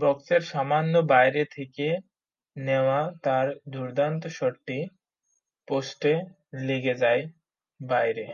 [0.00, 1.86] বক্সের সামান্য বাইরে থেকে
[2.56, 4.78] নেওয়া তাঁর দুর্দান্ত শটটি
[5.68, 6.12] পোস্টে
[6.66, 7.22] লেগে যায়
[7.80, 8.26] বাইরে।